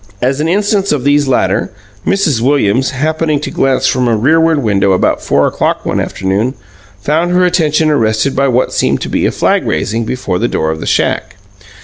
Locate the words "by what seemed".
8.35-9.01